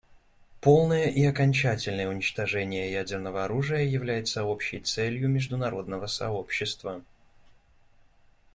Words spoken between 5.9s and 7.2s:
сообщества.